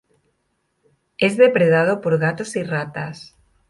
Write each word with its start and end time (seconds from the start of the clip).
Es 1.19 1.37
depredado 1.37 2.01
por 2.01 2.17
gatos 2.17 2.55
y 2.55 2.63
ratas. 2.63 3.35